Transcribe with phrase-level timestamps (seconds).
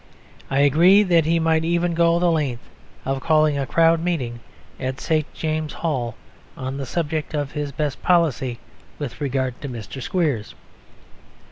[0.49, 2.63] I agree that he might even go the length
[3.05, 4.39] of calling a crowded meeting
[4.79, 5.31] in St.
[5.35, 6.15] James's Hall
[6.57, 8.57] on the subject of the best policy
[8.97, 10.01] with regard to Mr.
[10.01, 10.55] Squeers.